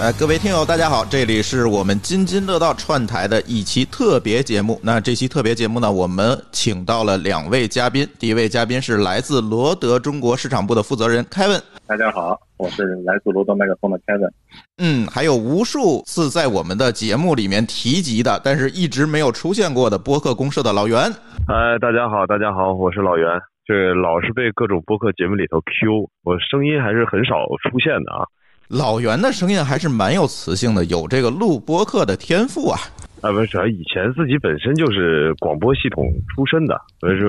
[0.00, 4.80] 呃，各位听友，大家好，这里是我们津津乐道串台的一期特别节目。
[4.82, 8.08] 那这期特别节目呢，我们请到了两位嘉宾。
[8.18, 11.60] 第一位嘉宾是来自罗德中国市场部的负责人 Kevin。
[11.86, 14.30] 大家好，我是来自罗德麦克风的 Kevin。
[14.78, 20.98] 嗯，还有无数次在我们的节目里面提及的，但是一直没有出现过的播客公社的老袁。
[21.46, 23.28] 哎，大家好，大家好，我是老袁。
[23.66, 28.24] 这老是被各种播客节目里头 Q，我声音还是很少出现的啊。
[28.70, 32.78] 老袁的声音还是蛮有磁性的，有这个录播客的天赋啊。
[33.20, 37.28] 啊，不是，主要以前自己本身就是广播系统出身的，所以说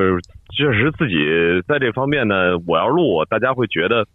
[0.56, 1.16] 确实自己
[1.68, 2.36] 在这方面呢，
[2.68, 4.06] 我要录，大家会觉得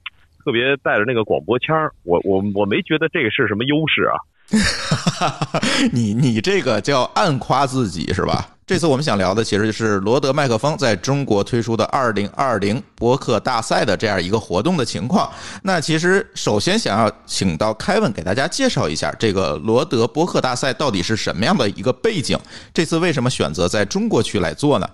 [0.44, 1.92] 特别带着那个广播腔儿。
[2.04, 4.14] 我我我没觉得这个是什么优势啊。
[5.92, 8.55] 你你这个叫暗夸自己是吧？
[8.66, 15.30] 这次我们想聊的其实就是罗德麦克风在中国推出的二零二零播客大赛的这样一个活动的情况。
[15.62, 22.36] 那其实首先想要请到凯文给大家介绍一下这个罗德播客大赛到底是什么样的一个背景，
[22.74, 24.90] 这次为什么选择在中国区来做呢？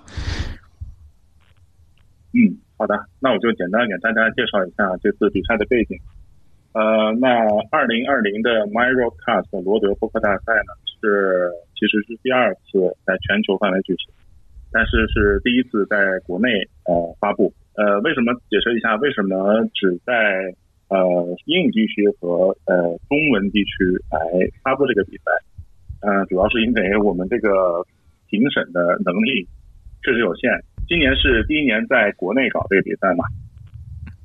[2.35, 5.99] 嗯，好的，那我就简单给大家介绍一下这次比赛的背景。
[6.75, 7.27] 呃，那
[7.71, 11.51] 二零二零的 m y r o c a s t 罗德播客大赛呢是。
[11.83, 14.15] 其实是第二次在全球范围举行，
[14.71, 17.53] 但是是第一次在国内呃发布。
[17.75, 20.15] 呃，为什么解释一下为什么只在
[20.87, 20.97] 呃
[21.47, 24.21] 英语地区和呃中文地区来
[24.63, 25.33] 发布这个比赛？
[26.07, 27.83] 嗯，主要是因为我们这个
[28.31, 29.43] 评审的能力
[30.05, 30.53] 确实有限。
[30.87, 33.25] 今年是第一年在国内搞这个比赛嘛？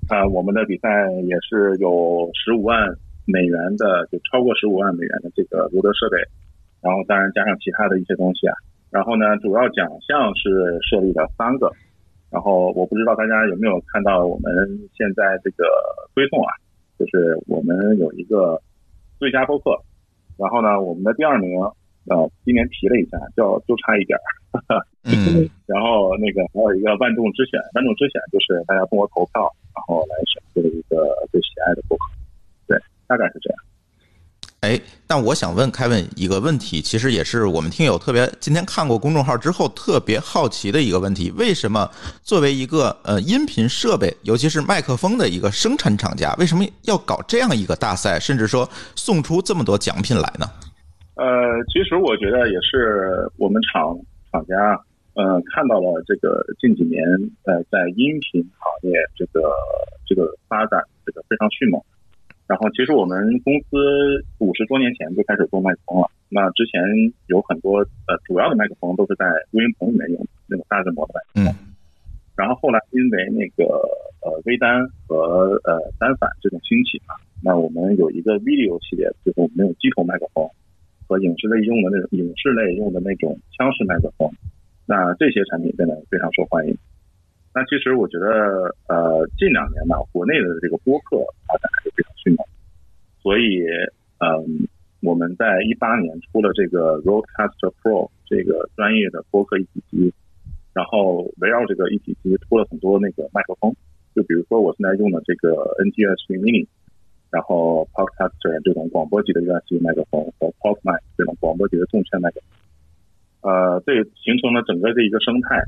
[0.09, 2.87] 啊，我们的比赛也是有十五万
[3.25, 6.17] 美元的，就超过十五万美元的这个罗德设备。
[6.81, 8.53] 然后当然加上其他的一些东西啊，
[8.91, 11.71] 然后呢，主要奖项是设立了三个，
[12.29, 14.53] 然后我不知道大家有没有看到我们
[14.95, 15.65] 现在这个
[16.13, 16.53] 推送啊，
[16.99, 18.61] 就是我们有一个
[19.19, 19.71] 最佳播客，
[20.37, 21.59] 然后呢，我们的第二名
[22.09, 32.05] 呃今年提了一下，叫就差一点儿，嗯， 然后那个还有一个万众之选，万众之选就是大家通过投票，然后来选出了一个最喜爱的播客，
[32.67, 33.59] 对，大概是这样。
[34.67, 41.89] 哎，但我想问凯文一个问题，其实也是我们听友特别今天看过公众号之后特别好奇的一个问题：为什么
[42.21, 50.45] 作为一个呃音频设备，尤其是麦克风的一个生产厂家，为什么要搞这样一个大赛，甚至说送出这么多奖品来呢？
[51.15, 51.25] 呃，
[51.71, 53.97] 其实我觉得也是我们厂
[54.33, 54.53] 厂家
[55.13, 57.01] 呃看到了这个近几年
[57.45, 59.49] 呃在音频行业这个
[60.05, 61.81] 这个发展这个非常迅猛。
[62.47, 66.09] 然后，其实我们公司五十多年前就开始做麦克风了。
[66.29, 66.79] 那之前
[67.27, 71.55] 有很多呃主要的麦克风都是在录音棚里面用那种大规模的麦克风。
[72.37, 73.65] 然后后来因为那个
[74.21, 80.47] 呃微单和呃单反这种兴起嘛，那我们有一个 video 系列，就是我们有机头麦克风
[81.05, 84.31] 和影视类用的那种影视类用的那种枪式麦克风。
[84.85, 86.77] 那这些产品真的非常受欢迎。
[87.55, 92.45] 那其实我觉得，呃，近两年吧，国内的这个播客发展还是非常迅猛，
[93.19, 93.65] 所以，
[94.19, 94.67] 嗯，
[95.01, 100.13] 我们在一八年出了这个 Roadcaster Pro 这个专业的播客一体机，
[100.73, 103.73] 然后围绕这个一体机出了很多那个麦克风，
[104.15, 105.53] 就比如说我现在用的这个
[105.83, 106.67] NTS Mini，
[107.31, 112.41] 然后 Podcaster 这种广播级的 USB 麦克风和 PodMic 这种广播级的动圈麦克
[113.41, 115.61] 风，呃，这形成了整个这一个生态，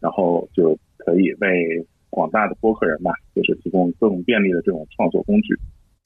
[0.00, 0.78] 然后就。
[0.96, 5.54] 可以为广大的播客人吧，就是提供更便利的这种创作工具。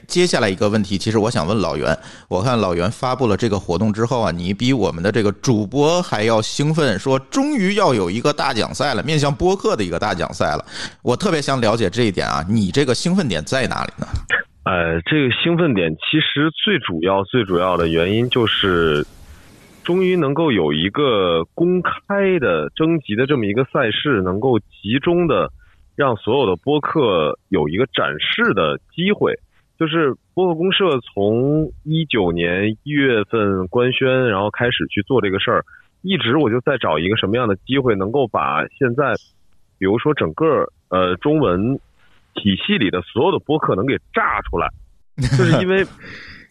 [0.08, 1.96] 接下来一个问题，其实我想问老袁，
[2.28, 10.64] 我看老袁发布了这个活动之后啊，你比我们的这个主播还要兴奋，说终于要有一个大奖赛了，面向播客的一个大奖赛了。
[11.02, 14.06] 我特别想了解这一点啊，你这个兴奋点在哪里呢？
[14.64, 19.06] 呃，这个兴奋点其实最主要、最主要的原因就是。
[19.84, 25.50] 终于能够有一个公开的征集的这么一个赛事，能够集中的
[25.96, 29.32] 让所有的播客有一个展示的机会。
[29.78, 35.64] 就是播客公社从一九年一月份官宣，然后开始去做这个事儿，
[36.02, 39.14] 一直我就在找一个什么样的机会，能够把现在，
[39.78, 41.78] 比如说整个呃中文
[42.34, 44.68] 体系里的所有的播客能给炸出来，
[45.16, 45.86] 就是因为。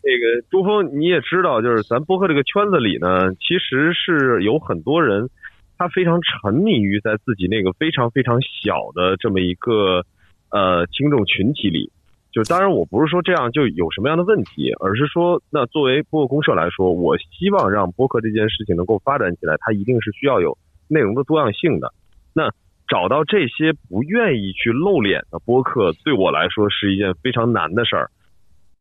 [0.03, 5.29] 这个朱峰，你也知道，就是咱播客这个圈子里呢，其实是有很多人，
[5.77, 10.05] 他非常沉迷于在自己那个非常非常小的这么一个
[10.49, 11.91] 呃听众群体里。
[12.31, 20.57] 就当然，我不是说这样就有什么样的问题，而是说，那作为播客公社来说，我希望让播客这件事情能够发展起来，它一定是需要有
[20.87, 21.93] 内容的多样性的。
[22.33, 22.51] 那
[22.87, 28.11] 找到这些不愿意去露脸的播客，对我来说是一件非常难的事儿。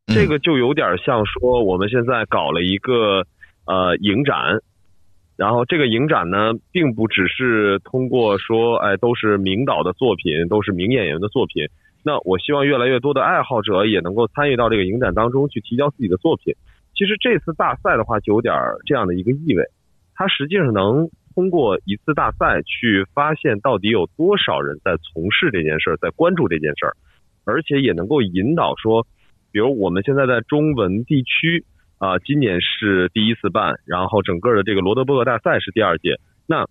[0.07, 3.25] 这个就有点像说我们现在搞了一个
[3.65, 4.61] 呃影展，
[5.37, 11.67] 然后这个影展呢，并不只是通过说哎都是名导的作品，都是名演员的作品。
[12.07, 16.55] 那我希望越来越多的爱好者也能够参与到这个影展当中去提交自己的作品。
[16.95, 18.55] 其实这次大赛的话，就有点
[18.87, 19.65] 这样的一个意味，
[20.15, 26.95] 它实际上能通过一次大赛去发现到底有多少人在从事这件事儿，在关注这件事儿，
[27.45, 29.05] 而且也能够引导说，
[29.51, 31.65] 比如我们现在在中文地区
[31.99, 36.67] 啊，今年是第一次办，然后整个的这个罗德伯格大赛是第二届，那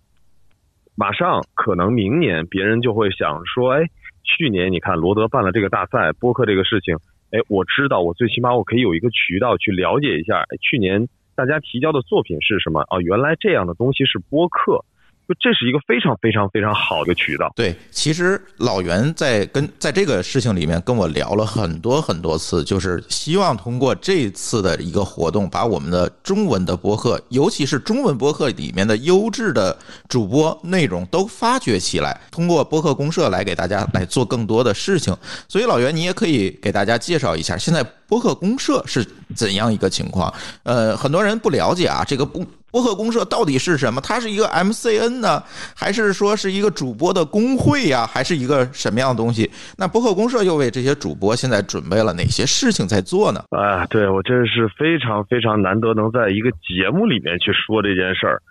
[0.96, 3.84] 马上可能明年别人就会想说，哎。
[4.26, 6.96] 去年你看罗德办了这个大赛，播客这个事情，
[7.30, 13.00] 哎，我知道，我最起码我可以有一个渠道去了解一下，去年大家提交的作品是什么哦？
[13.00, 14.84] 原来这样的东西是播客。
[15.28, 17.50] 就这是一个非常非常非常好的渠道。
[17.56, 29.76] 对，其实老袁在跟在这个事情里面跟我聊了很多很多次，就是希望通过这次的一个活动，把我们的中文的播客，尤其是中文播客里面的优质的
[30.08, 35.16] 主播内容都发掘起来，通过播客公社来给大家来做更多的事情。
[35.48, 39.04] 所以老袁，你也可以给大家介绍一下，现在播客公社是
[39.34, 40.32] 怎样一个情况？
[40.62, 42.46] 呃，很多人不了解啊，这个不。
[42.68, 44.02] 播客公社到底是什么？
[44.02, 45.42] 它是一个 MCN 呢，
[45.74, 49.50] 还是说是一个主播的工会呀，还是一个什么样的东西？
[49.78, 53.44] 那播客公社又为这些主播现在准备了哪些事情在做呢？
[53.48, 58.42] 啊，对我真是非常非常难得能在一个节目里面去说这件事儿。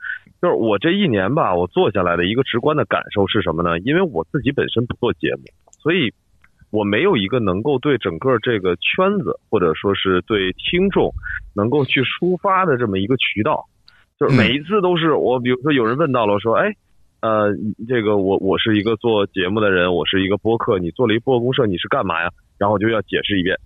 [0.41, 3.77] 就是我这一年吧，我做下来的一个直观的感受是什么呢？
[3.79, 5.43] 因为我自己本身不做节目，
[5.83, 6.11] 所以
[6.69, 11.11] 我没有一个能够对整个这个圈子或者说是对听众
[11.55, 13.65] 能够去抒发的这么一个渠道。
[14.19, 16.71] 就是每一次都是我，比如说有人问到了，说，哎，
[17.19, 17.53] 呃，
[17.87, 22.29] 这个我我是一个做节目的人，我是一个播客，你做了一播客公社，你是干嘛呀？
[22.57, 23.57] 然后我就要解释一遍。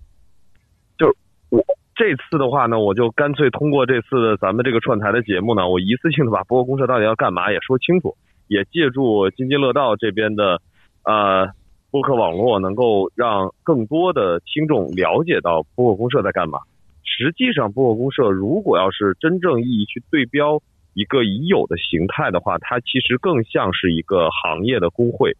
[0.98, 1.14] 就是
[1.50, 1.62] 我
[1.94, 8.16] 这次的话呢，我就干脆通过这次咱们这个串台的节目呢，我一次性的把播客公社到底要干嘛也说清楚，
[8.48, 10.60] 也借助津津乐道这边的
[11.04, 11.46] 呃
[11.90, 16.60] 播客网络，能够让更多的听众了解到播客公社在干嘛。
[17.02, 20.62] 实际上，播客公社如果要是真正意义去对标
[20.94, 25.36] 一个已有的形态的话，它其实更像是一个行业的工会。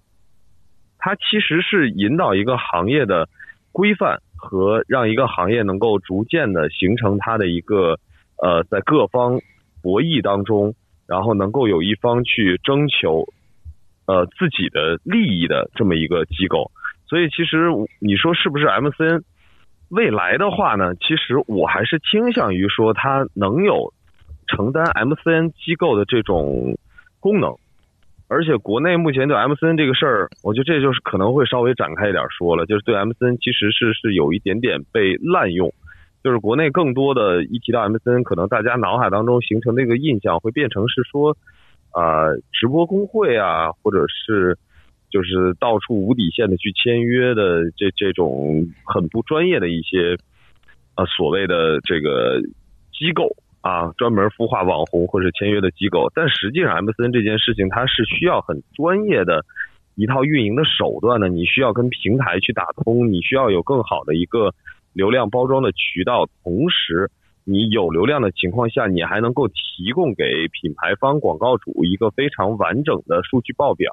[0.99, 3.29] 它其实是引导一个行业的
[3.73, 7.99] 规范和让一个行业能够逐渐的形成它的一个
[8.43, 9.41] 呃，在各方
[9.83, 10.75] 博弈当中，
[11.07, 13.27] 然后能够有一方去征求
[14.11, 16.73] 呃自己的利益的这么一个机构。
[17.09, 17.69] 所以，其实
[18.01, 19.23] 你说是不是 MCN？
[19.89, 23.93] 未来的话呢，其实我还是倾向于说它能有
[24.47, 26.79] 承担 MCN 机构的这种
[27.19, 27.55] 功能，
[28.29, 35.73] 而且国内目前对 MCN 这个事儿，我觉得这就是可能会稍微展开一点说了，就是对 MCN 其实是是有一点点被滥用，
[36.23, 41.37] 就是国内更多的一提到 MCN，可能大家脑海当中形成的一个印象会变成是说
[41.93, 44.57] 啊直播工会啊，或者是。
[45.13, 50.17] 就是到处无底线的去签约的这这种很不专业的一些
[50.95, 52.41] 啊所谓的这个
[52.93, 59.45] 机构啊，专门孵化网红或者签约的机构，但实际上 MCN 这件事情它是需要很专业的
[59.97, 64.55] 一套运营的手段的，你需要跟平台去打通，你需要有更好的一个
[64.93, 67.11] 流量包装的渠道，同时
[67.45, 73.91] 你有流量的情况下，你还能够提供给品牌方广告主一个非常完整的数据报表。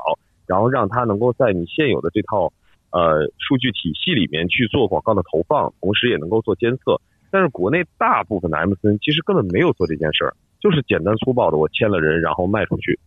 [0.47, 2.53] 然后让他能够在你现有的这套
[2.91, 7.01] 呃数据体系里面去做广告的投放，同时也能够做监测。
[7.29, 12.97] 但是国内大部分的 MCN 其实根本没有做这件事儿，就是简单粗暴的我签了人，然后卖出去。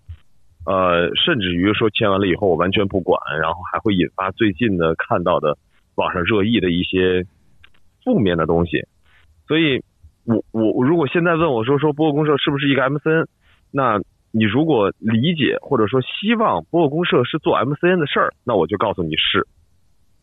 [0.66, 5.56] 呃，甚至于说签完了以后我完全不管，然后还会引发最近的看到的
[5.94, 7.24] 网上热议的一些
[8.04, 8.84] 负面的东西。
[9.48, 9.82] 所以，
[10.52, 13.26] 我我如果现在问我说说播客公社是不是一个 MCN，
[13.70, 14.00] 那。
[14.32, 19.44] 你如果理解或者说希望播客公社是做 MCN 的事儿，那我就告诉你是。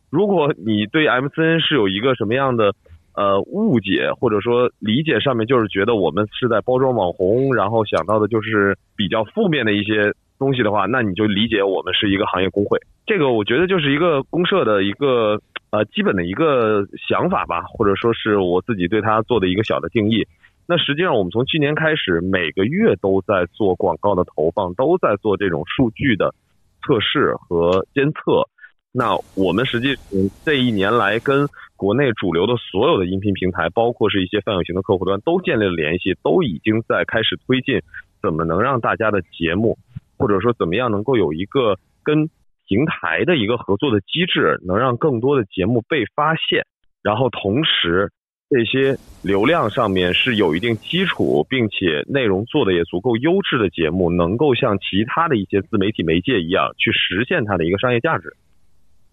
[0.09, 2.71] 如果你对 MCN 是有一个什么样的
[3.13, 12.79] 呃误解或者说理解上面就是觉得我们是在包装网红，然后想到的就是比较负面的一些东西的话，那你就理解我们是一个行业工会。
[13.05, 15.37] 这个我觉得就是一个公社的一个
[15.69, 20.27] 呃基本的一个想法吧，或者说是我自己对它做的一个小的定义。
[20.69, 26.35] 那实际上，我们从去年开始，每个月都在做广告的投放，都在做这种数据的
[26.81, 28.49] 测试和监测。
[28.91, 29.95] 那我们实际
[30.43, 37.79] 这一年来跟国内主流的所有的音频平台，包括是一些泛用型的客户端，都建立了联系，都已经在开始推进
[38.21, 39.77] 怎么能让大家的节目，
[40.17, 42.29] 或者说怎么样能够有一个跟
[42.67, 46.65] 平台的一个合作的机制，能让更多的节目被发现，
[47.01, 48.11] 然后同时。
[48.49, 58.37] 这些流量上面是有一定基础，并且内容做的也足够优质的节目，能够像其他的一些自媒体媒介一样去实现它的一个商业价值。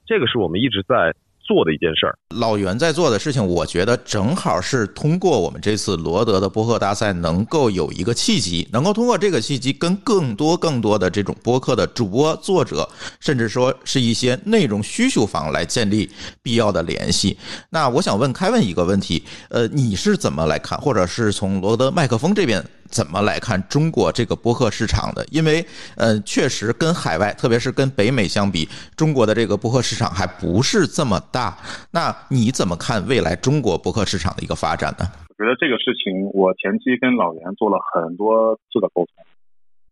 [0.07, 1.15] 这个是我们一直在。
[1.45, 12.89] 做的一件事儿，老袁在做的事情，我觉得正好是通过我们这次罗德的播客大赛，能够有一个契机，能够通过这个契机，跟更多更多的这种播客的主播、作者，
[13.21, 16.11] 甚至说是一些内容需求方来建立
[16.43, 17.37] 必要的联系。
[17.69, 22.65] 那我想问凯文一个问题，呃，你是怎么来看，或者是从罗德麦克风这边？
[22.95, 25.27] 怎么来看中国这个播客市场的？
[25.33, 31.59] 因为，呃，确实跟海外，特别是跟北美相比，中国的这个播客市场还不是这么大。
[31.91, 35.11] 那你怎么看未来中国播客市场的一个发展呢？
[35.27, 39.27] 我觉得这个事情，我前期跟老袁做了很多次的沟通。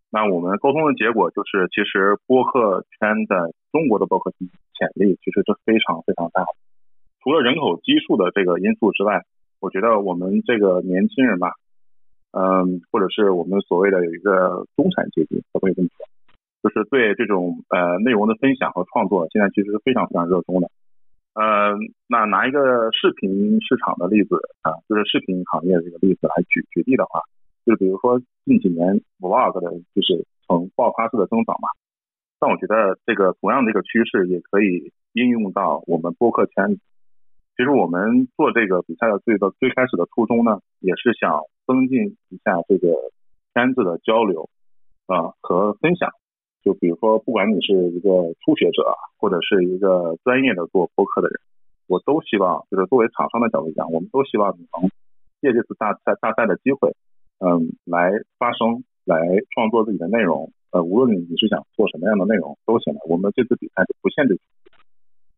[0.09, 4.31] 那我们沟通的结果就是，其实播客圈的中国的播客
[4.79, 6.55] 潜力其实是非常非常大的。
[7.19, 9.27] 除了人口基数的这个因素之外，
[9.59, 11.51] 我觉得我们这个年轻人吧。
[12.33, 16.07] 嗯，或者是我们所谓的有一个中产阶级，可不可以这么说？
[16.63, 20.71] 就是对这种呃内容的分享和创作，现在其实是非常非常热衷的。
[21.35, 21.77] 呃，
[22.09, 27.21] 那拿一个视频市场的例子啊，就是视频行业这个例子来举举例的话，
[27.67, 31.69] 就是比如说近几年 vlog 的就是呈爆发式的增长嘛。
[32.39, 36.79] 但我觉得这个同样的一个趋势也可以应用到我们播客圈。
[37.63, 41.47] 其实我们做这个比赛的最的最开始的初衷呢，也是想。
[41.65, 42.89] 增进一下这个
[43.55, 44.51] 圈子的交流
[45.07, 46.11] 啊和分享，
[46.65, 48.83] 就比如说，不管你是一个初学者，
[49.17, 51.39] 或者是一个专业的做播客的人，
[51.87, 54.91] 我都希望，就是作为厂商的角度讲，我们都希望你能
[55.41, 56.97] 借这次大赛大赛的机会，
[57.39, 59.17] 嗯，来发声，来
[59.55, 60.53] 创作自己的内容。
[60.73, 63.01] 呃，无论你是想做什么样的内容都行的。
[63.09, 64.41] 我们这次比赛是不限制。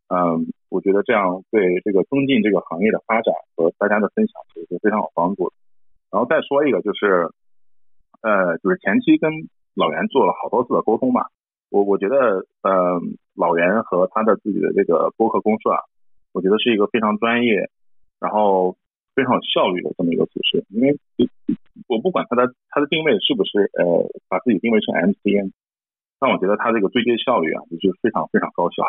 [0.09, 5.54] 嗯，我觉得这样对这个增进这个行业的发展和大家的分享其实是非常有帮助的。
[6.11, 7.31] 然后再说一个，就是，
[8.23, 9.31] 呃，就是前期跟
[9.75, 11.26] 老袁做了好多次的沟通嘛，
[11.71, 12.99] 我我觉得，呃，
[13.37, 15.78] 老袁和他的自己的这个播客公司啊，
[16.33, 17.71] 我觉得是一个非常专业，
[18.19, 18.76] 然后
[19.14, 20.64] 非常有效率的这么一个组织。
[20.71, 20.99] 因为
[21.87, 25.52] 我不管他的他的定位是不是呃把自己定位成 MCN，
[26.19, 28.83] 但我觉得他这个对接效率啊，就是非常非常高效。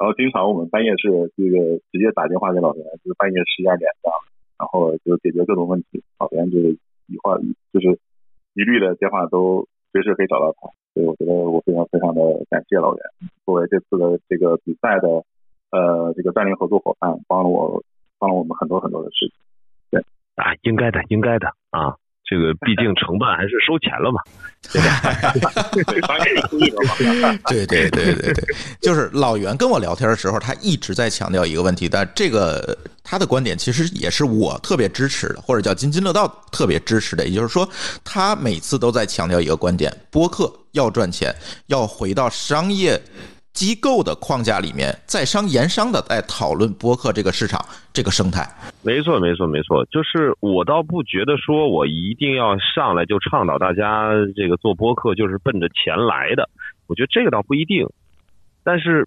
[0.00, 4.16] 然后经常我们半夜是这个直接打电话给老袁，就是半夜十一二点这样。
[4.56, 6.72] 然后就解决各种问题，老袁就是
[7.06, 7.36] 一话
[7.72, 7.98] 就是
[8.54, 13.02] 一律的电话都随时可以找到他，所以我觉得我非常非常的感谢老袁，
[13.44, 15.24] 作为这次的这个比赛的
[15.70, 17.82] 呃这个战略合作伙伴，帮了我
[18.18, 19.34] 帮了我们很多很多的事情。
[19.90, 20.04] 对
[20.36, 21.96] 啊，应该的，应该的啊。
[22.30, 24.22] 这个毕竟承办还是收钱了嘛，
[24.70, 24.80] 对
[25.42, 26.12] 吧？
[27.48, 28.44] 对对对对对，
[28.80, 37.26] 就是老袁跟我聊天的时候，他一直在强调一个问题，但这个他的观点其实也是我特别支持的，或者叫津津乐道特别支持的。
[37.26, 37.68] 也就是说，
[38.04, 41.34] 他每次都在强调一个观点：播客要赚钱，
[41.66, 43.02] 要回到商业。
[43.52, 47.60] 机构的框架里面，在商言商的在讨论播客这个市场
[47.92, 48.46] 这个生态。
[48.82, 49.84] 没错，没错，没错。
[49.86, 56.48] 就是我倒不觉得说我一定要上来就倡导大家这个做播客就是奔着钱来的。
[56.86, 57.86] 我觉得这个倒不一定。
[58.62, 59.06] 但是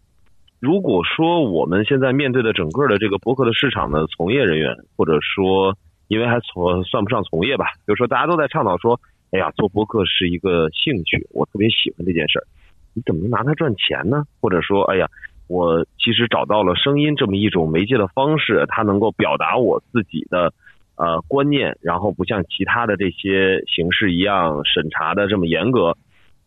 [0.60, 5.76] 如果说我们现在面对的整个的这个播客的市场的从业人员，或者说
[6.10, 9.00] 因为还从算不上从业吧，就是说大家都在倡导说，
[9.32, 12.46] 哎呀，做播客是一个兴趣，我特别喜欢这件事儿。
[12.94, 14.24] 你怎么能拿它赚钱呢？
[14.40, 15.08] 或者说，哎呀，
[15.48, 20.54] 我其实找到了声音这么一种媒介的方式，它能够表达我自己的
[20.96, 25.98] 呃观念，然后不像其他的这些形式一样审查的这么严格。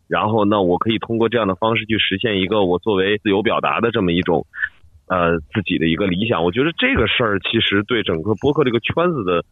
[0.07, 4.47] 然后呢，我可以通过这样的方式去实现一个我作为自由表达的这么一种
[5.07, 6.45] 呃自己的一个理想。
[6.45, 9.43] 我觉得这个事儿其实对整个播客这个圈子的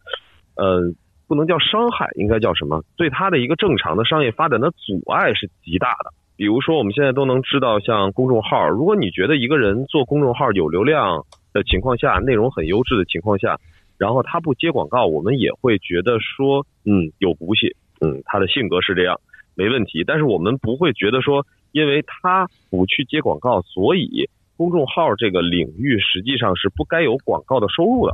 [0.54, 0.80] 呃
[1.28, 2.82] 不能叫伤害，应该叫什么？
[2.96, 6.10] 对它的一个正常的商业发展的阻碍是极大的。
[6.36, 11.24] 比如说，我们现在都能知道，像公众号，如果你觉得一个人做公众号有流量
[11.54, 13.58] 的情况下，内容很优质的情况下，
[13.96, 19.18] 然后他不接广告，我们也会觉得说，嗯，有骨气，嗯，他的性格是这样，
[19.54, 20.04] 没问题。
[20.04, 24.28] 但是我们不会觉得说，因为他不去接广告，所以
[24.58, 28.12] 公众号这个领域实际上是不该有广告的收入的。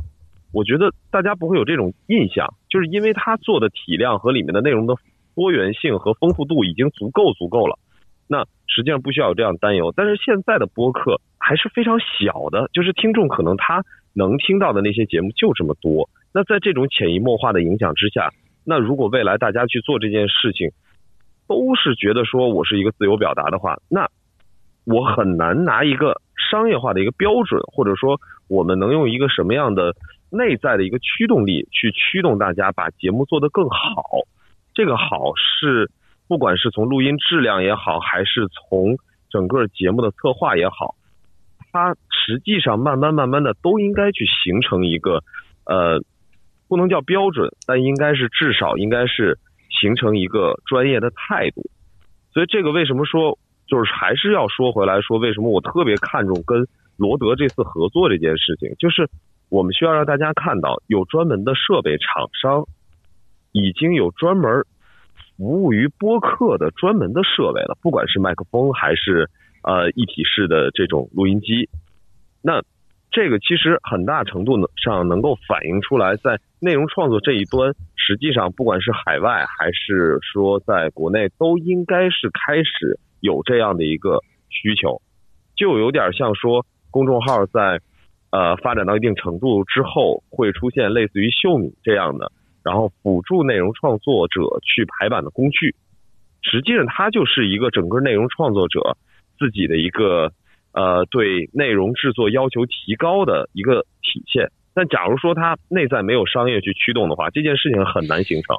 [0.53, 4.95] 我觉得大家不会有这种印象，就是因为他做的体量和里面的内容的
[5.35, 7.77] 多元性和丰富度已经足够足够了。
[8.27, 16.09] 那实际上不需要有这样担忧，但是现在的播客还是非常小的，就是听众可能他能听到的那些节目就这么多。
[16.33, 18.31] 那在这种潜移默化的影响之下，
[18.65, 20.71] 那如果未来大家去做这件事情，
[21.47, 24.07] 都是觉得说我是一个自由表达的话，那
[24.85, 29.93] 我很难拿一个商业化的一个标准，或者说我们能用一个什么样的
[30.31, 34.21] 内在的一个驱动力，去驱动大家把节目做得更好。
[34.73, 35.91] 这个好是
[36.27, 38.97] 不管是从录音质量也好，还是从
[39.29, 40.95] 整个节目的策划也好，
[41.71, 45.23] 它实际上慢慢慢慢的都应该去形成一个
[45.65, 46.01] 呃，
[46.67, 49.37] 不能叫标准，但应该是至少应该是
[49.69, 51.69] 形成一个专业的态度。
[52.33, 53.37] 所以这个为什么说
[53.67, 56.65] 就是还是要说回来说，为什么我特别看重跟
[56.97, 59.09] 罗德这次合作这件事情，就是
[59.49, 62.65] 我们需要让大家看到有专门的设备厂商。
[63.55, 64.65] 已经有专门
[65.43, 69.29] 服务于播客的专门的设备了，不管是麦克风还是
[69.61, 71.67] 呃一体式的这种录音机。
[72.41, 72.61] 那
[73.11, 85.01] 这个其实很大程度上能够反映出来，在内容创作这一端，实际上不管是海外还是说在国内，都应该是开始有这样的一个需求，
[85.57, 87.81] 就有点像说公众号在
[88.31, 92.31] 呃发展到一定程度之后，会出现类似于秀米这样的。
[92.63, 95.75] 然后辅助内容创作者去排版的工具，
[96.41, 98.97] 实际上它就是一个整个内容创作者
[99.37, 100.31] 自己的一个
[100.71, 104.49] 呃对内容制作要求提高的一个体现。
[104.73, 108.57] 但假如说它内在没有商业去驱动的话，这件事情很难形成。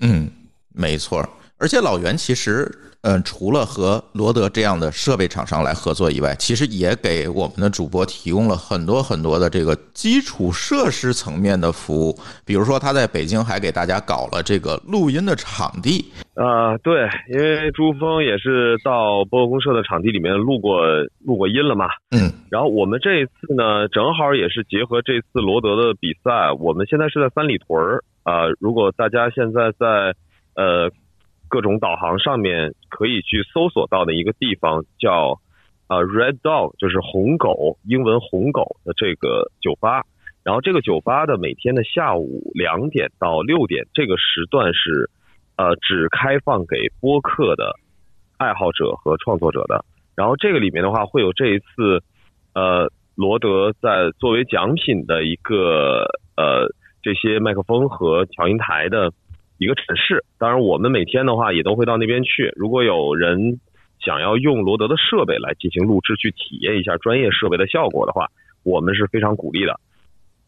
[0.00, 0.30] 嗯，
[0.74, 1.22] 没错。
[1.58, 2.70] 而且老袁其实。
[3.06, 12.18] 嗯，除了和罗德这样的设备厂商来合作以外，其实也给我们的主播提供了很多很多的这个基础设施层面的服务。
[12.46, 16.02] 比如说，他在北京还给大家搞了这个录音的场地。
[16.32, 20.80] 啊，对，因为朱峰也是到播客公社的场地里面录过
[21.26, 21.84] 录过音了嘛。
[22.16, 22.32] 嗯。
[22.48, 28.48] 然后我们这一次呢，正好也是结合这次罗德的比赛，我们现在是在三里屯儿啊。
[28.58, 30.14] 如果大家现在在
[30.56, 30.90] 呃。
[31.54, 35.38] 各种导航上面可以去搜索到的一个地方叫
[35.86, 40.02] 啊 Red Dog，就是红狗，英文红狗的这个酒吧。
[40.42, 45.08] 然后这个酒吧的每天的下午两点到六点这个时段是
[45.56, 47.76] 呃只开放给播客的
[48.36, 49.84] 爱好者和创作者的。
[50.16, 52.02] 然后这个里面的话会有这一次
[52.52, 56.04] 呃罗德在作为奖品的一个
[56.36, 56.66] 呃
[57.00, 59.12] 这些麦克风和调音台的。
[59.58, 62.52] 一个展示，当然我们每天的话也都会到那边去。
[62.56, 63.60] 如果有人
[64.00, 68.28] 想要用罗德的设备来进行录制，去体验一下专业设备的效果的话，
[68.64, 69.78] 我们是非常鼓励的。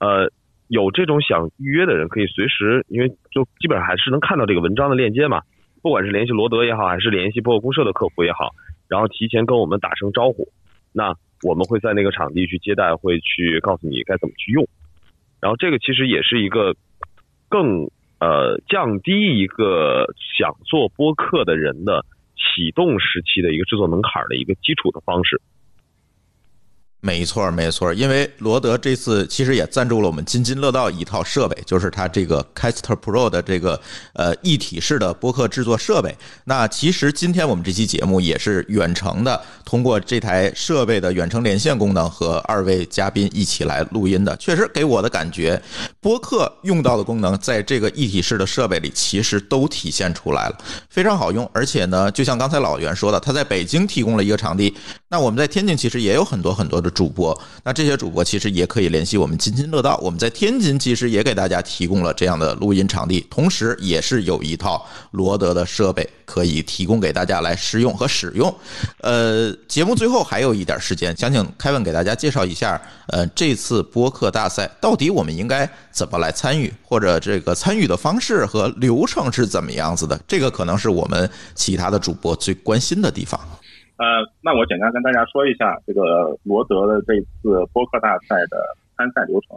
[0.01, 0.31] 呃，
[0.69, 5.43] 有这种想预约的人可以随时，因为就基本上还是能看到这个文章的链接嘛。
[5.83, 8.51] 不管是联系罗德也好，还是联系播客公社的客服也好，
[8.89, 10.49] 然后提前跟我们打声招呼，
[10.93, 14.67] 那我们会在那个场地去接待，会去告诉你该怎么去用。
[15.41, 16.75] 然后这个其实也是一个
[17.49, 17.89] 更。
[18.19, 20.07] 呃，降低一个
[20.39, 25.41] 想做播客的人的启动时期的一个制作门槛的一个基础的方式。
[27.03, 33.81] 没错，没错，因为罗德这次其实也赞助了我们津津乐道一套设备，就是它这个 Caster Pro 的这个
[34.15, 36.13] 呃一体式的播客制作设备。
[36.45, 44.35] 那其实今天我们这期节目也是远程的，通过这台设备的远程连线功能和二位嘉宾一起来录音的。
[44.39, 45.63] 确实给我的感觉，
[46.01, 50.59] 播客用到的功能在这个一体式的设备里其实都体现出来了，
[50.91, 51.49] 非常好用。
[51.53, 54.75] 而且呢，就像刚才老袁说的，他在北京提供了一个场地，
[55.09, 56.91] 那我们在天津其实也有很多很多的。
[56.97, 59.99] 主播，那这些主播其实也可以联系我们津津乐道。
[60.03, 68.53] 我们在天津其实也给大家提供了这样的录音场地，同时也是有一套罗德的设备可以提供给大家来试用和使用。
[69.03, 80.19] 呃，节目最后还有一点时间，想请凯文给大家介绍一下，呃，这次播客大赛到底我们应该怎么来参与，或者这个参与的方式和流程是怎么样子的？
[80.27, 83.39] 这个可能是我们其他的主播最关心的地方。
[83.97, 89.57] 呃，那我简单跟大家说一下这个罗德的这次播客大赛的参赛流程。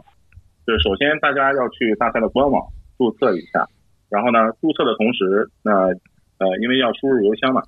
[0.66, 2.62] 就是首先大家要去大赛的官网
[2.96, 3.68] 注册一下，
[4.08, 5.88] 然后呢，注册的同时，那
[6.38, 7.62] 呃，因为要输入邮箱嘛，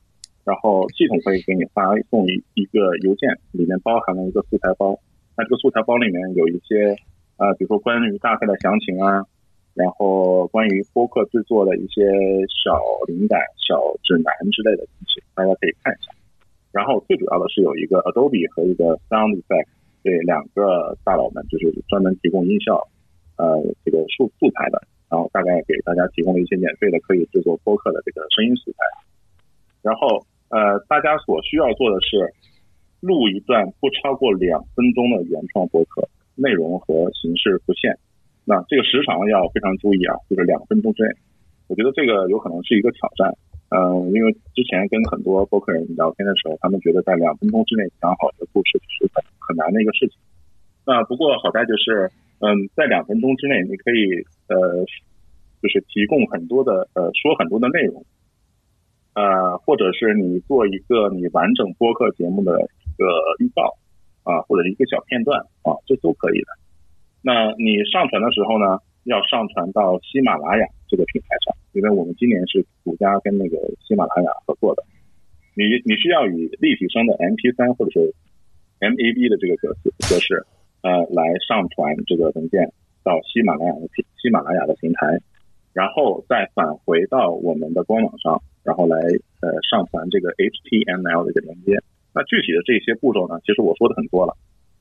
[0.44, 4.98] 然后系统会给你发送一一个邮件，里面包含了一个素材包。
[5.36, 6.96] 那这个素材包里面有一些
[7.36, 9.24] 啊，比如说关于大赛的详情啊，
[9.74, 12.02] 然后关于播客制作的一些
[12.64, 16.12] 小灵感、小指南之类的东西，大家可以看一下。
[16.72, 19.68] 然后最主要的是有一个 Adobe 和一个 Sound Effect，
[20.02, 22.88] 对两个大佬们就是专门提供音效，
[23.36, 24.80] 呃，这个素素材的，
[25.10, 28.78] 然后大概给大家提供了一些免费的可以制作播客的这个声音素材。
[29.82, 32.32] 然后呃，大家所需要做的是
[33.00, 37.98] 录一段不超过两分钟的原创播客，内容和形式不限。
[38.44, 41.10] 那这个时长要非常注意啊，就是两分钟之内。
[41.68, 43.32] 我觉得这个有可能是一个挑战。
[43.74, 50.18] 嗯，因为之前跟很多播客人聊天的时候，他们觉得在两分钟之内讲好一个故事是很很难的一个事情。
[50.84, 54.84] 那不过好在就是，嗯，在两分钟之内，你可以呃，
[55.62, 58.04] 就是提供很多的呃，说很多的内容，
[59.14, 63.04] 呃，或者是你做一个你完整播客节目的一个
[63.38, 63.72] 预告
[64.24, 66.48] 啊，或者一个小片段啊，这都可以的。
[67.22, 74.82] 那你上传的时候呢，要上传到喜马拉雅这个平台上，因为我们今年是独家跟那个喜马拉雅合作的。
[75.54, 78.14] 你你需要以立体声的 MP3 或者是
[78.80, 80.46] MAV 的这个格式格式。
[80.82, 82.72] 呃，来上传这个文件
[83.04, 85.06] 到喜马拉雅的平喜马拉雅的平台，
[85.72, 91.78] 然后再返回到我们的官网上，然后来呃上传这个 HTML 的一个连接。
[92.12, 94.36] 那具体的这些步骤呢，其实我说的很多了，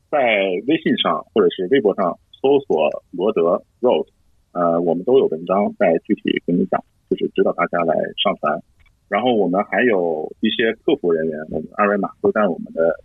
[0.10, 0.18] 在
[0.66, 4.08] 微信上或者是微博上搜索罗德 Road，
[4.52, 8.60] 呃，我们都有文章在具体跟你讲，就是指导大家来上传。
[9.08, 12.98] 然后我们还有一些客服人员，我们二维码都在我们的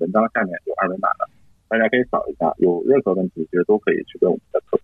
[0.00, 1.28] 文章下面有二维码的。
[1.68, 4.82] 大家可以扫一下，有任何问题其实都可以去跟我们的客服。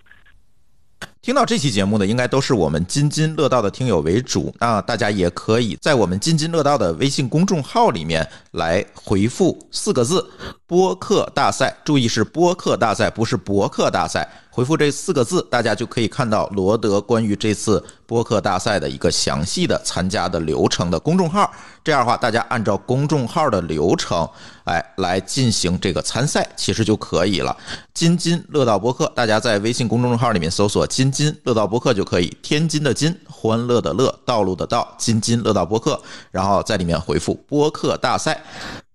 [1.28, 4.50] 听到这期节目的，应该都是我们津津乐道的听友为主。
[4.58, 10.26] 那大家也可以在我们津津乐道的微信公众号里面来回复四个字
[10.66, 14.26] “播客大赛”，注意是播客大赛，不是博客大赛。
[14.58, 21.48] 回复这四个字，大家就可以看到罗德关于这次播客大赛的一个详细的参加的流程的公众号。
[21.84, 24.28] 这样的话，大家按照公众号的流程，
[24.64, 27.56] 哎，来进行这个参赛，其实就可以了。
[27.94, 32.36] 津津乐道播客，大家在微信公众号里面搜索“津津乐道播客”就可以。
[32.42, 38.42] 天津的津，欢乐的乐，道路的道，津津乐道播客，然后在里面回复“播客大赛”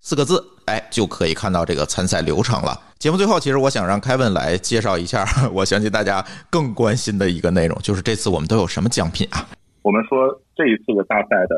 [0.04, 0.44] 四个字。
[0.66, 2.78] 哎，就可以看到这个参赛流程了。
[3.04, 9.44] 节目最后，其实我想让凯文来介绍一下， 我相信大家更关心的一个内容，就是这次我们都有什么奖品啊？
[9.82, 11.54] 我们说这一次的大赛的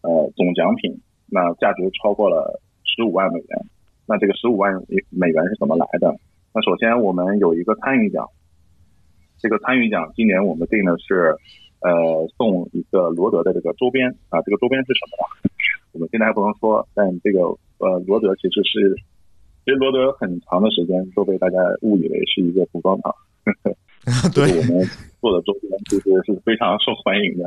[0.00, 3.66] 呃总奖品，那价值超过了十五万美元。
[4.06, 4.72] 那这个十五万
[5.10, 6.08] 美元是怎么来的？
[6.54, 8.26] 那首先我们有一个参与奖，
[9.36, 11.36] 这个参与奖今年我们定的是
[11.80, 15.12] 呃送一个罗德的这个周边啊，这个周边是什么
[15.44, 15.50] 呢？
[15.92, 17.40] 我们现在还不能说，但这个。
[17.80, 18.92] 呃，罗德其实是，
[19.68, 23.12] 其实罗德很长的时间都被大家误以为是一个服装厂，
[24.32, 24.80] 对我们
[25.20, 27.44] 做的周边其实是非常受欢迎的。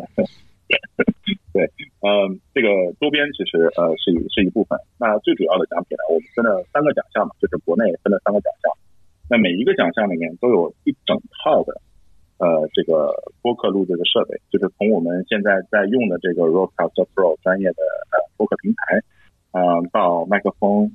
[1.52, 1.66] 对，
[2.06, 2.70] 呃，这个
[3.02, 4.78] 周边其实呃是一是一部分。
[5.00, 8.70] 那最主要的奖品呢，我们分了三个奖项嘛，就是国内分了三个奖项。
[9.28, 11.82] 那每一个奖项里面都有一整套的
[12.38, 17.82] 呃这个播客录制的设备，就是从我们现在在用的这个 Rodecaster Pro 专业的
[18.14, 19.02] 呃播客平台。
[19.58, 20.90] 嗯，到麦克风，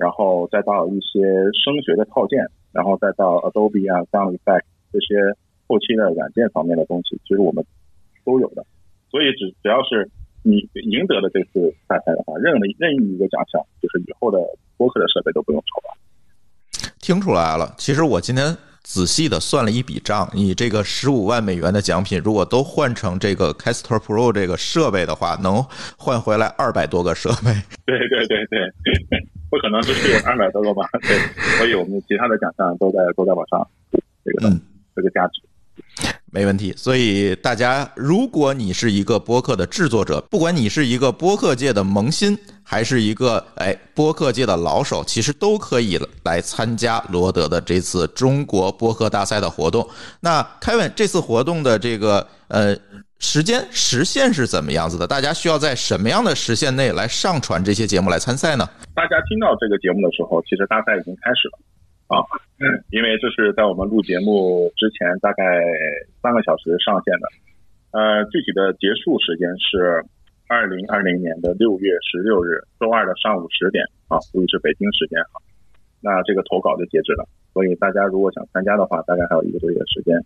[0.00, 1.20] 然后再到一些
[1.52, 2.40] 声学的套件，
[2.72, 5.20] 然后再到 Adobe 啊、Sound Effect 这些
[5.68, 7.62] 后期的软件方面的东西，其实我们
[8.24, 8.64] 都有的。
[9.10, 10.08] 所以只只要是
[10.42, 10.56] 你
[10.88, 14.38] 赢得了这次大赛的话，任何任意一个奖项，就是以后的
[14.78, 15.94] 播客的设备都不用愁了。
[17.00, 18.56] 听出来了，其实我今天。
[18.82, 25.62] 仔细的算了一笔账，你这个十五万美元的奖品，如果都换成这个 Caster Pro 这个设备的话，能
[25.98, 27.52] 换回来二百多个设备。
[27.84, 28.58] 对对对对，
[29.50, 30.88] 不可能只是有二百多个吧？
[31.02, 31.18] 对，
[31.58, 33.66] 所以我们其他的奖项都在都在往上，
[34.24, 34.48] 这个
[34.94, 35.42] 这个价值。
[36.32, 49.84] 没问题，所以大家，如果你是一个播客的制作者，不管你是一个播客界的萌新，还是一个哎播客界的老手，其实都可以来参加罗德的这次中国播客大赛的活动。
[50.20, 52.76] 那凯文，这次活动的这个呃
[53.20, 55.06] 时间时限是怎么样子的？
[55.06, 58.64] 大家需要在什么样的时限内来上传这些节目来参赛呢？
[58.96, 61.60] 大家听到这个节目的时候，其实大赛已经开始了。
[62.16, 62.24] 啊，
[62.90, 65.44] 因为这是在我们录节目之前大概
[66.24, 67.28] 三个小时上线的，
[67.92, 70.02] 呃，具体的结束时间是
[70.48, 75.38] 二零二零年的六月十六日周二的上午十点啊，注意是北京时间啊。
[76.00, 80.16] 那这个投稿就截止了，所以大家如果想参加的话，大概还有一个多月的时间。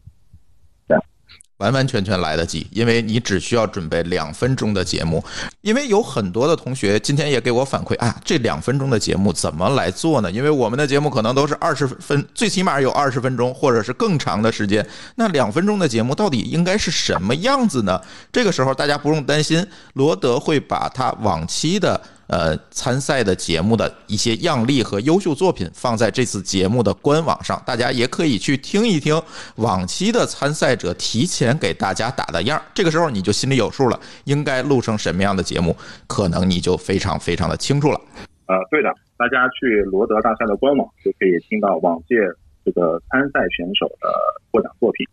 [1.59, 5.25] 完完全全来得及，因为你只需要准备两分钟的节目。
[5.61, 10.31] 因为有很多的同学今天也给我反馈啊，这两分钟的节目怎么来做呢？
[10.31, 14.85] 因为我们的节目可能都是二十分，最起码有二十分钟，或者是更长的时间。
[15.15, 18.01] 那两分钟的节目到底应该是什么样子呢？
[18.33, 22.01] 这个时候大家不用担心，罗德会把他往期的。
[22.27, 29.21] 呃，参赛的节目的一些样例和优秀作品放在这次节目的官网上，大家也可以去听一听
[29.57, 38.01] 往期的参赛者提前给大家打的样儿这个时候你就心里有数了，应该录成什么样的节目，可能你就非常非常的清楚了。
[38.47, 42.17] 呃，对的，大家去罗德大赛的官网就可以听到往届
[42.65, 44.09] 这个参赛选手的
[44.51, 45.07] 获奖作品。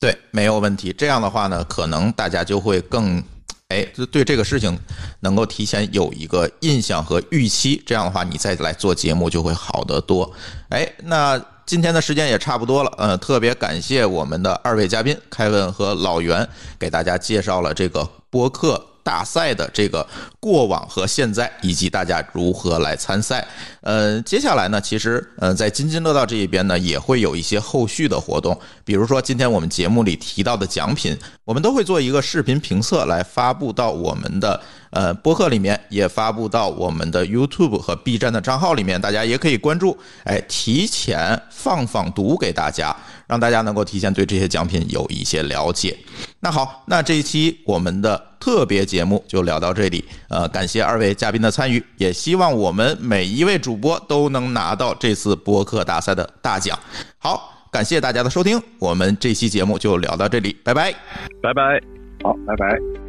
[0.00, 0.92] 对，没有问题。
[0.92, 3.22] 这样的话呢，可能大家就会更。
[3.68, 4.78] 哎，就对这个事情
[5.20, 10.32] 能够提前有一个印象和预期，这样的话你再来做节目就会好得多。
[10.68, 16.48] 哎，那今天的时间也差不多了，嗯，特别感谢我们的二位嘉宾凯文和老袁，
[16.78, 20.04] 给大家介绍了这个播客大赛的这个
[20.40, 23.46] 过往和现在，以及大家如何来参赛。
[23.82, 42.94] 呃，接下来呢，其实呃，在津津乐道这一边呢，也会有一些后续的活动，比如说今天我们节目里提到的奖品，我们都会做一个视频评测来发布到我们的呃播客里面，也发布到我们的 YouTube 和 B 站的账号里面，大家也可以关注，哎，提前放放毒给大家，
[43.26, 45.96] 让大家能够提前对这些奖品有一些了解。
[46.40, 56.78] 那好，那这一期我们的特别节目就聊到这里，呃，感谢二位嘉宾的参与，也希望我们每一位主播都能拿到这次播客大赛的大奖。
[57.18, 60.92] 好，感谢大家的收听，我们这期节目就聊到这里，拜拜。
[61.42, 61.80] 拜拜。
[62.22, 63.05] 好，拜拜。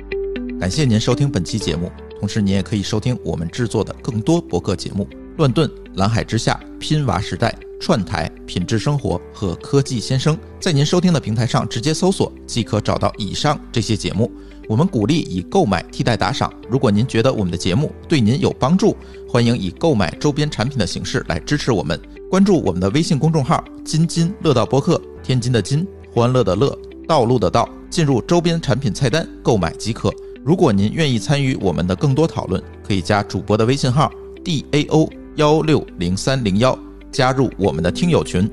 [0.60, 10.36] 感谢您收听本期节目，同时您也可以收听我们制作的更多博客节目：乱炖、蓝海之下、拼娃时代、串台、品质生活和科技先生。
[10.60, 14.32] 在您收听的平台上直接搜索即可找到以上这些节目。
[14.68, 16.52] 我们鼓励以购买替代打赏。
[16.68, 18.98] 如果您觉得我们的节目对您有帮助，
[19.30, 22.02] 欢迎以购买周边产品的形式来支持我们。
[22.32, 26.76] 关注我们的微信公众号“津津乐道播客”，天津的津，欢乐的乐，
[27.08, 30.12] 道路的道，进入周边产品菜单购买即可。
[30.48, 34.10] 如果您愿意参与我们的更多讨论，可以加主播的微信号
[34.46, 36.80] d a o 幺六零三零幺，
[37.12, 38.50] 加入我们的听友群。